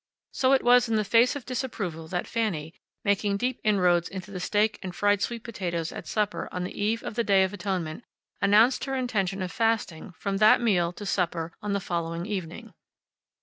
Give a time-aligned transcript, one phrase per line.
[0.31, 4.39] So it was in the face of disapproval that Fanny, making deep inroads into the
[4.39, 8.03] steak and fried sweet potatoes at supper on the eve of the Day of Atonement,
[8.41, 12.73] announced her intention of fasting from that meal to supper on the following evening.